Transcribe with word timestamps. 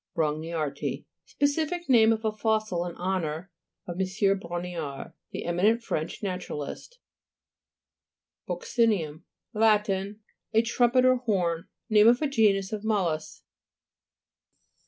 BRONGXIARTII 0.15 1.05
Specific 1.25 1.87
name 1.87 2.11
of 2.11 2.25
a 2.25 2.31
fossil 2.31 2.87
in 2.87 2.95
honour 2.95 3.51
of 3.85 3.99
M. 4.01 4.39
Brongniart, 4.39 5.13
the 5.29 5.45
eminent 5.45 5.83
French 5.83 6.23
naturalist, 6.23 6.97
(p. 8.47 8.53
60.) 8.59 8.87
BUC'CINUM 8.87 9.23
Lat. 9.53 9.87
A 9.89 10.61
trumpet 10.63 11.05
or 11.05 11.17
horn. 11.17 11.67
Name 11.87 12.07
of 12.07 12.19
a 12.23 12.27
genus 12.27 12.73
of 12.73 12.83
mol 12.83 13.05
lusks. 13.11 13.43